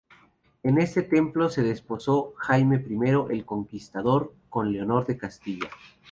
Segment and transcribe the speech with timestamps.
[0.63, 2.97] En este templo se desposó Jaime I
[3.35, 5.69] el Conquistador con Leonor de Castilla.